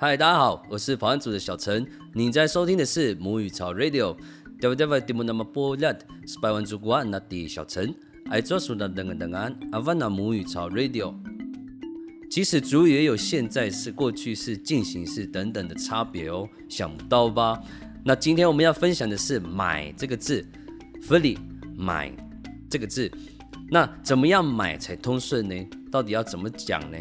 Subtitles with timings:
[0.00, 1.84] 嗨，大家好，我是跑案组的小陈。
[2.14, 4.16] 你在收听的是母语潮 Radio。
[4.60, 7.92] d e v d e v d m nama b o l a t 是百万主播那的小陈。
[8.30, 11.12] 爱做数的等个等安，阿凡那母语潮 Radio。
[12.30, 17.60] 即使主语也有现在式、过去式、进行式等等的差别哦，想不到吧？
[18.04, 20.46] 那今天我们要分享的是“买”这个字
[21.02, 21.36] f u l l y
[21.76, 22.12] 买
[22.70, 23.10] 这个字。
[23.68, 25.56] 那怎么样买才通顺呢？
[25.90, 26.98] 到底要怎么讲呢？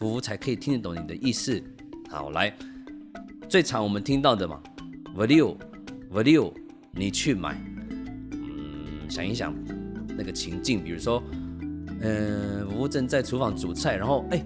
[0.00, 1.62] 服务才可以听得懂你的意思。
[2.10, 2.52] 好，来，
[3.48, 4.60] 最常我们听到的嘛
[5.16, 6.52] ，value，value，
[6.90, 7.56] 你去买，
[8.32, 9.54] 嗯，想一想
[10.18, 11.22] 那个情境，比如说，
[12.00, 14.42] 嗯，服务正在厨房煮菜，然后，哎，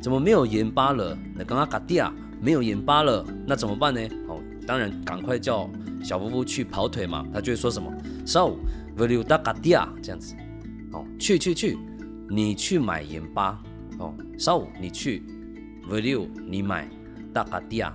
[0.00, 1.14] 怎么没有盐巴了？
[1.34, 4.00] 那刚刚嘎地啊，没有盐巴了，那怎么办呢？
[4.28, 5.70] 哦，当然赶快叫
[6.02, 7.92] 小夫妇去跑腿嘛，他就会说什么
[8.24, 10.34] ，so，value 哒嘎地啊，这样子，
[10.92, 11.76] 哦，去去去，
[12.30, 13.62] 你去买盐巴，
[13.98, 15.22] 哦，so 你去。
[15.88, 16.88] Value 你买
[17.32, 17.94] 大卡地亚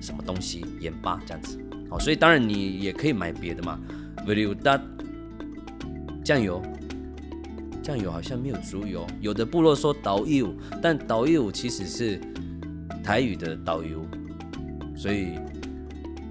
[0.00, 1.58] 什么东西盐巴这样子，
[1.90, 3.80] 好，所以当然你也可以买别的嘛。
[4.26, 4.80] value 大
[6.24, 6.60] 酱油，
[7.82, 12.20] 酱油好像没有猪油，有的部落说导游，但导游其实是
[13.04, 14.04] 台语的导游，
[14.96, 15.38] 所以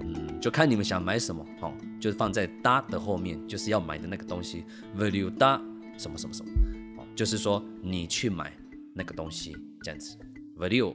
[0.02, 4.64] 嗯，就看你们想买什么，好，就是放在搭的后面，就是要买的那个东西。
[4.98, 5.60] value 搭
[5.96, 6.52] 什么什么什么，
[6.98, 8.52] 哦，就是说你去买
[8.92, 10.18] 那个东西这样子。
[10.58, 10.94] value，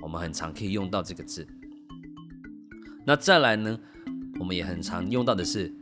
[0.00, 1.46] 我们很常可以用到这个字。
[3.04, 3.78] 那再来呢，
[4.38, 5.72] 我们也很常用到的是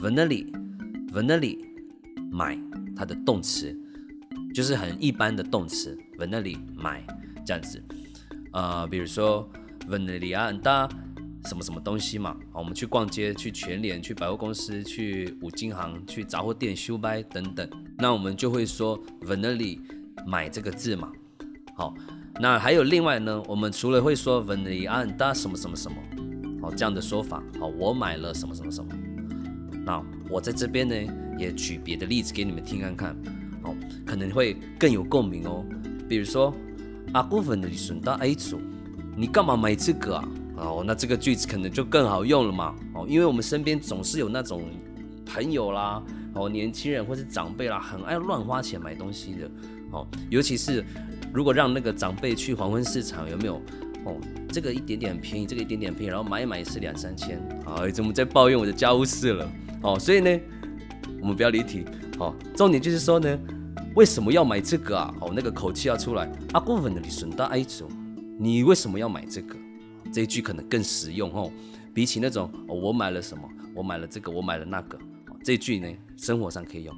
[0.00, 1.58] vanilla，vanilla
[2.30, 2.58] 买
[2.96, 3.74] 它的动词，
[4.52, 7.06] 就是很一般的动词 vanilla 买
[7.46, 7.82] 这样子。
[8.52, 9.48] 呃，比如说
[9.88, 10.88] vanilla 大
[11.44, 17.68] 什么什么东西嘛，我们去逛街，去全联，去百货公司，去五金行，去杂货店修掰等等，
[17.98, 19.80] 那我们就会说 vanilla
[20.26, 21.10] 买这个字嘛，
[21.76, 21.94] 好。
[22.40, 25.96] 那还有另外呢，我们除了会说 vanilla 什么什么什么，
[26.60, 28.90] 好这样的说法，好我买了什么什么什么。
[29.86, 30.94] 那我在这边呢
[31.38, 33.16] 也举别的例子给你们听看看，
[33.62, 33.72] 好
[34.04, 35.64] 可能会更有共鸣哦。
[36.08, 36.52] 比如说
[37.12, 38.60] 阿姑粉的顺大 A 组，
[39.16, 40.28] 你干嘛买这个啊？
[40.56, 42.74] 哦，那这个句子可能就更好用了嘛。
[42.94, 44.62] 哦，因为我们身边总是有那种
[45.24, 46.02] 朋友啦，
[46.34, 49.50] 哦年轻人或是长辈啦，很爱乱花钱买东西的。
[49.92, 50.84] 哦，尤其是。
[51.34, 53.60] 如果让那个长辈去黄昏市场，有没有？
[54.04, 54.16] 哦，
[54.52, 59.52] 这个一点点便宜，这个一点点便宜，然后买一买也是两三千，好，怎么在抱怨我的家务事了？
[59.82, 60.40] 哦，所以呢，
[61.20, 61.84] 我们不要离题。
[62.20, 63.36] 哦，重点就是说呢，
[63.96, 65.12] 为什么要买这个啊？
[65.20, 66.30] 哦，那个口气要出来。
[66.52, 67.88] 阿姑问的你顺大哀求，
[68.38, 69.56] 你为什么要买这个？
[70.12, 71.50] 这一句可能更实用哦，
[71.92, 73.42] 比起那种我买了什么，
[73.74, 76.94] 我买了这个，我买了那个，哦这句呢，生活上可以用。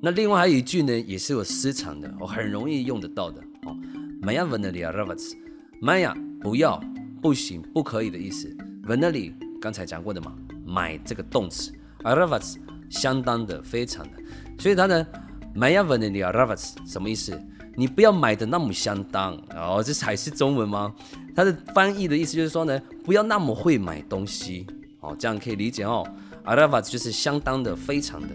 [0.00, 3.42] 那另外还有一句呢，也是有私藏的，我很容易用得到的。
[3.66, 3.76] 哦
[4.22, 6.80] ，maya vanilla ravats，maya 不要，
[7.20, 8.48] 不行，不可以的意思。
[8.84, 10.32] vanilla 刚才讲过的嘛，
[10.64, 11.72] 买这个动词
[12.02, 12.56] ，ravats
[12.88, 14.12] 相当的，非常的，
[14.58, 15.06] 所以它呢
[15.54, 17.38] ，maya vanilla ravats 什么意思？
[17.74, 20.94] 你不要买的那么相当哦，这才是中文吗？
[21.34, 24.66] 它的翻译的意思就是说呢，不要那么会买东西
[25.00, 26.06] 哦，这样可以理解哦。
[26.44, 28.28] ravats 就是相当的，非常的，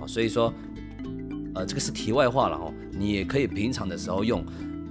[0.00, 0.52] 哦，所以说，
[1.54, 4.44] 呃，这个是题外话了哦，你也可以平常的时候用。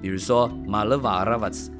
[0.03, 1.71] 比如说马勒瓦拉瓦斯，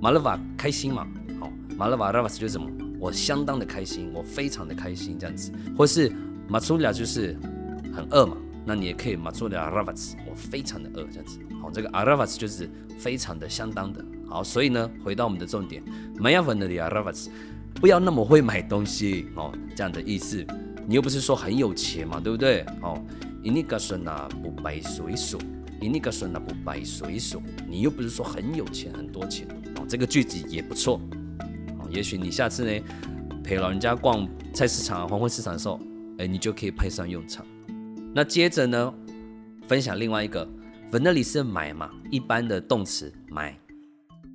[0.00, 1.06] 马勒瓦开心嘛？
[1.38, 2.68] 好，马勒瓦拉瓦斯就是什么？
[2.98, 5.52] 我相当的开心，我非常的开心这样子。
[5.78, 6.10] 或是
[6.48, 7.38] 马苏利亚就是
[7.94, 8.36] 很饿嘛？
[8.66, 11.38] 那你也可以马苏利亚拉瓦斯，我非常的饿这样子。
[11.62, 14.04] 好，这个阿拉瓦斯就是非常的、相当的。
[14.28, 15.80] 好，所以呢，回到我们的重点，
[16.18, 17.30] 买亚粉的阿拉瓦斯，
[17.74, 20.44] 不要那么会买东西哦，这样的意思。
[20.88, 22.66] 你又不是说很有钱嘛，对不对？
[22.82, 23.00] 哦，
[23.44, 25.38] 伊尼格孙呐不白数一数。
[25.80, 31.00] 你那个说那不白说一说，你又不是说很有钱很多钱哦，这个句子也不错
[31.78, 31.88] 哦。
[31.90, 32.84] 也许你下次呢
[33.42, 35.80] 陪老人家逛菜市场、黄昏市场的时候，
[36.18, 37.46] 哎，你就可以派上用场。
[38.14, 38.92] 那接着呢，
[39.66, 40.46] 分享另外一个
[40.92, 43.58] ，vanilla 是买嘛，一般的动词买。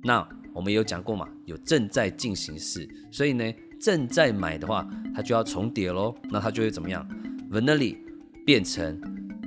[0.02, 3.44] 那我们有讲过嘛，有正在进行式，所以呢，
[3.80, 6.12] 正在买的话，它就要重叠喽。
[6.30, 7.06] 那它就会怎么样
[7.52, 7.96] ？vanilla
[8.44, 9.00] 变成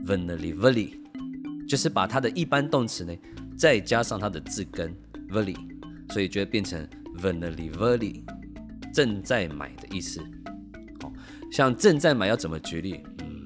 [0.06, 0.94] vanilla。
[1.69, 3.16] 就是把它的一般动词呢，
[3.56, 4.92] 再加上它的字根
[5.30, 5.56] vali，
[6.12, 6.83] 所以就会变成
[7.21, 8.24] vanilla vali，
[8.92, 10.19] 正在买的意思。
[11.04, 11.13] 哦，
[11.51, 13.04] 像正在买要怎么举例？
[13.19, 13.45] 嗯，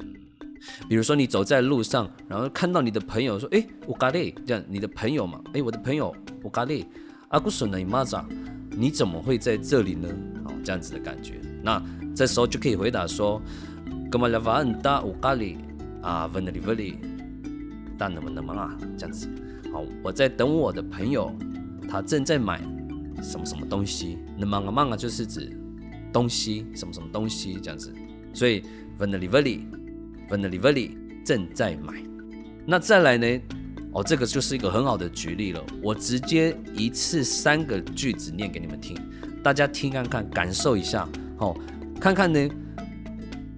[0.87, 6.85] 比如说你走在路上，然后看到你的朋友说：“哎，我咖喱。”这样你的朋友嘛，哎，我的朋友我咖喱。
[7.27, 8.25] 阿古索内马扎，
[8.71, 10.07] 你怎么会在这里呢？
[10.45, 11.41] 哦，这样子的感觉。
[11.61, 11.83] 那
[12.15, 13.41] 这时候就可以回答说
[14.09, 15.57] ：“干嘛来玩打我咖喱
[16.01, 16.95] 啊？vanilla vali。”
[17.97, 19.27] 但那么那么啊，这样子，
[19.71, 21.35] 好，我在等我的朋友，
[21.89, 22.61] 他正在买
[23.21, 25.55] 什么什么东西，那 manga manga 就是指
[26.11, 27.93] 东西什么什么东西这样子，
[28.33, 28.63] 所以
[28.99, 29.61] vanillivali
[30.29, 31.93] vanillivali 正在买。
[32.65, 33.41] 那再来呢？
[33.91, 35.63] 哦，这个就是一个很好的举例了。
[35.81, 38.97] 我直接一次三个句子念给你们听，
[39.43, 41.07] 大家听看看，感受一下。
[41.37, 41.55] 哦，
[41.99, 42.49] 看看呢，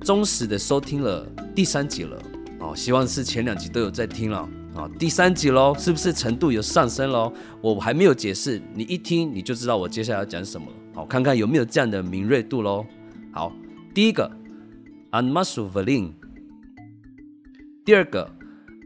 [0.01, 2.21] 忠实的收听了第三集了。
[2.65, 4.49] 哦，希望是前两集都有在听了。
[4.73, 7.31] 啊，第三集喽，是不是程度有上升喽？
[7.61, 10.73] 我还没有解释，你一听你就知道我接下来要讲什么了。
[10.95, 12.85] 好，看看有没有这样的敏锐度喽。
[13.31, 13.53] 好，
[13.93, 14.29] 第一个
[15.11, 16.11] ，unmasu valin。
[17.85, 18.29] 第二个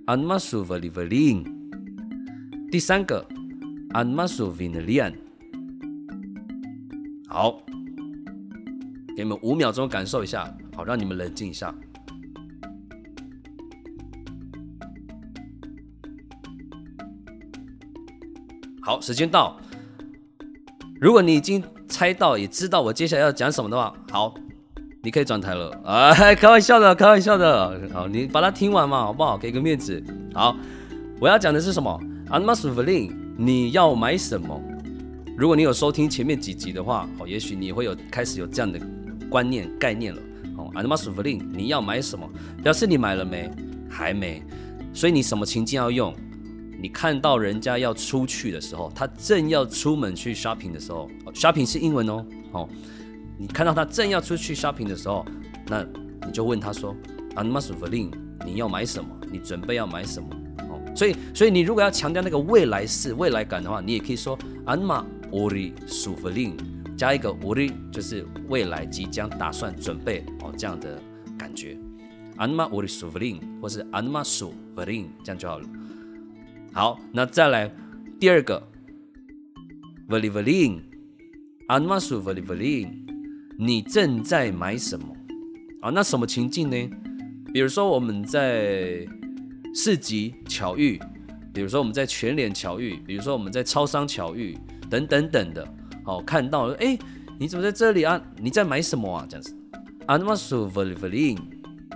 [0.07, 1.45] ，unmasu valin。
[2.69, 3.25] 第三个
[3.93, 5.13] ，unmasu vinilian。
[7.27, 7.61] 好，
[9.15, 11.73] 给你们五秒钟感受一下，好，让你们冷静一下。
[18.89, 19.55] 好，时间到。
[20.99, 24.33] 如果你已经猜到，也知道我接下来要讲什么的话，好，
[25.03, 25.69] 你可以转台了。
[25.85, 27.79] 啊， 开玩笑的，开玩笑的。
[27.93, 29.37] 好，你把它听完嘛，好不好？
[29.37, 30.03] 给个面子。
[30.33, 30.55] 好，
[31.21, 32.01] 我要讲的是什么
[32.31, 34.59] a n m a s v l i n 你要买什么？
[35.37, 38.79] 如果你有收听前面几集的话，哦，也许你会有开始有这样的
[39.29, 40.19] 观念概念了。
[40.57, 42.27] 哦 a n m a s v l i n 你要买什么？
[42.63, 43.51] 表示你买了没？
[43.87, 44.41] 还没。
[44.95, 46.11] 所以你什么情境要用？
[46.81, 52.69] 你看到人家要出去的时候，他正要出门去 shopping 的时候，shopping 是英文哦，哦，
[53.37, 55.25] 你看到他正要出去 shopping 的时候，
[55.67, 55.85] 那
[56.25, 56.95] 你就问他说
[57.35, 58.09] ，anma suvelin，
[58.45, 59.09] 你要买什么？
[59.29, 60.29] 你准备要买什么？
[60.69, 66.53] 哦，所以，所以你如果要强调那个未来式、未来感的话，你也可以说 anma ori suvelin，
[66.95, 70.97] 加一个 ori 就是未来即将打算准备哦这样的
[71.37, 71.77] 感觉
[72.37, 75.67] anma ori suvelin 或是 anma suvelin，这样就好了。
[76.71, 77.69] 好，那再来
[78.19, 78.61] 第二个
[80.07, 80.83] v a l i v a l i n
[81.67, 83.05] a n m a s u v a l i v a l i n
[83.57, 85.07] 你正在买什么？
[85.81, 86.89] 啊，那什么情境呢？
[87.51, 89.05] 比如说我们在
[89.73, 90.99] 市集巧遇，
[91.53, 94.57] 比如说我们在全脸巧遇，比如说我们在超商巧遇，
[94.89, 95.67] 等等等的。
[96.05, 96.97] 好，看到了，哎，
[97.39, 98.21] 你怎么在这里啊？
[98.37, 99.25] 你在买什么啊？
[99.27, 99.55] 这样子
[100.05, 101.41] a n m a s u v a l i v a l i n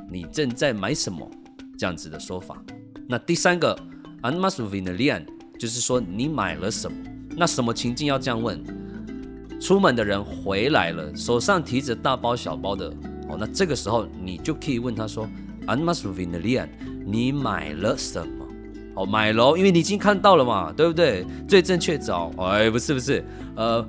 [0.10, 1.30] 你正在买什么？
[1.78, 2.62] 这样子的说法。
[3.08, 3.78] 那第三个。
[4.24, 5.26] Anmasu vinilian，
[5.60, 6.98] 就是说你买了什么？
[7.36, 8.64] 那什么情境要这样问？
[9.60, 12.88] 出门的人回来了，手上提着大包小包的，
[13.28, 15.28] 哦，那这个时候你就可以问他说
[15.68, 16.70] ：Anmasu vinilian，
[17.06, 18.46] 你买了什么？
[18.96, 21.26] 哦，买了，因为你已经看到了嘛，对不对？
[21.46, 23.86] 最正确找，哎，不是不是，呃，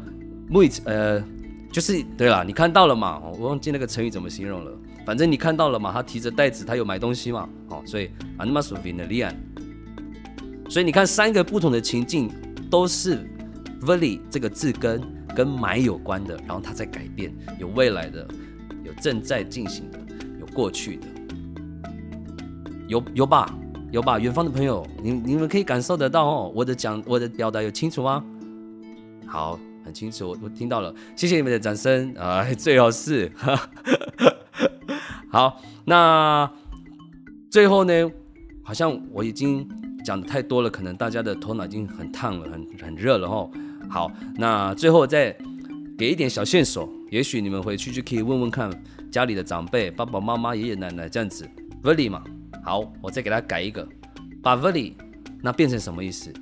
[0.48, 1.22] 木呃，
[1.70, 3.20] 就是对了，你看到了嘛？
[3.38, 4.72] 我忘记那个成语怎么形容了，
[5.06, 9.32] 反正你看到了嘛，他提着袋子，他有买东西嘛，哦，所以 Anmasu vinilian。
[10.74, 12.28] 所以你看，三个不同的情境
[12.68, 13.24] 都是
[13.82, 15.00] “vali” 这个字根
[15.32, 18.26] 跟买有关的，然后它在改变，有未来的，
[18.82, 20.00] 有正在进行的，
[20.40, 21.06] 有过去的，
[22.88, 23.56] 有有吧，
[23.92, 28.24] 有吧，远方的朋友，你你们可以感受得到哦，我的讲我的表达有清楚吗？
[29.28, 33.30] 好，很清楚，我我听到了，谢谢你们的掌声啊，最好是，
[35.30, 36.50] 好，那
[37.48, 38.10] 最后呢，
[38.64, 39.64] 好像我已经。
[40.04, 43.50] 讲的太多了，可能大家的头脑已经很烫了，很很热了吼。
[43.88, 45.34] 好，那最后再
[45.96, 48.70] 给一点小线索，也许你们回去就可以问问看
[49.10, 51.48] 家里的长辈，爸爸妈妈、爷爷奶奶这样子。
[51.82, 52.22] Vali 嘛，
[52.62, 53.86] 好，我再给他改一个，
[54.42, 54.92] 把 Vali
[55.42, 56.32] 那变成什么意思？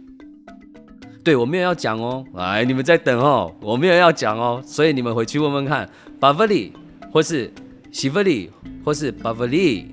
[1.24, 5.88] 对我没有要讲哦，哎，你们在等哦，我没有要讲哦，所以你们回去问问看，
[6.18, 6.72] 把 Vali
[7.12, 7.52] 或是
[7.92, 8.50] 洗 Vali
[8.84, 9.86] 或是把 Vali。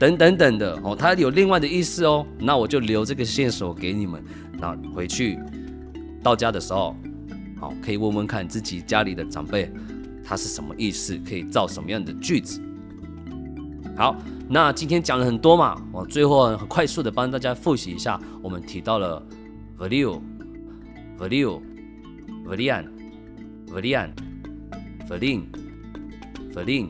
[0.00, 4.24] 等等等的哦它有另外的意思哦那我就留这个线索给你们。
[4.58, 5.38] 那回去
[6.22, 6.96] 到家的时候
[7.60, 9.70] 好可以问问看自己家里的长辈
[10.24, 12.62] 它是什么意思可以造什么样的句子。
[13.94, 14.16] 好
[14.48, 19.22] 那今天讲了很多嘛我最后很快速的帮大家复习一下我们提到了
[19.78, 20.18] value
[21.18, 21.60] value
[22.46, 22.86] valiant
[23.68, 24.10] valiant
[25.08, 25.44] valiant
[26.54, 26.88] valiant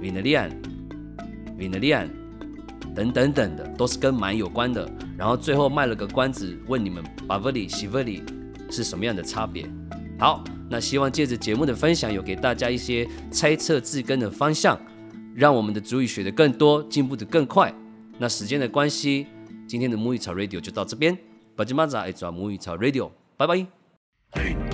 [0.00, 0.69] vene rien rien
[1.60, 2.08] Vinilian
[2.94, 4.90] 等等等的，都是跟蛮有关的。
[5.16, 8.22] 然后最后卖了个关子，问你们 b a v a r i s i v a r i
[8.70, 9.68] 是什么样的差别？
[10.18, 14.80] 好，那希望借着节目的分享，有给大家一些猜测字根的方向，
[15.34, 17.72] 让我们的主语学得更多，进步得更快。
[18.18, 19.26] 那时间的关系，
[19.66, 21.16] 今天的母语草 Radio 就到这边。
[21.56, 24.69] 巴吉玛扎爱抓母语草 Radio，拜拜。